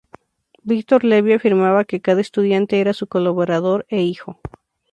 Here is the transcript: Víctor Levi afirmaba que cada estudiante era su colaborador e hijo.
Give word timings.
Víctor 0.63 1.03
Levi 1.03 1.33
afirmaba 1.33 1.85
que 1.85 2.01
cada 2.01 2.21
estudiante 2.21 2.81
era 2.81 2.91
su 2.91 3.05
colaborador 3.05 3.85
e 3.87 4.01
hijo. 4.01 4.39